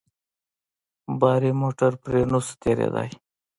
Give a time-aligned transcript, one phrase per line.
[1.19, 3.09] باري موټر پرې نه سو تېرېداى.